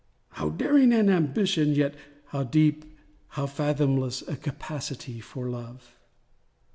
[0.29, 1.93] How daring an ambition; yet
[2.29, 2.85] how deep—
[3.27, 5.95] How fathomless a capacity for love!